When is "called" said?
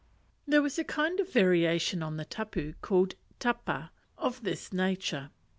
2.81-3.13